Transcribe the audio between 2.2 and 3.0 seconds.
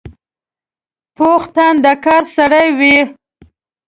سړی وي